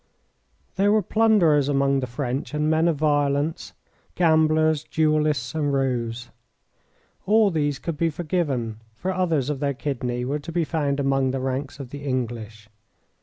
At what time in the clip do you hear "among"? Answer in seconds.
1.69-1.99, 10.99-11.29